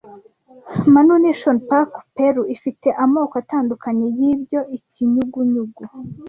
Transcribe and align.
Manu 0.93 1.15
National 1.25 1.59
Park 1.69 1.91
Peru 2.15 2.41
ifite 2.55 2.87
amoko 3.03 3.33
atandukanye 3.43 4.07
yibyo 4.19 4.59
Ikinyugunyugu 4.77 5.81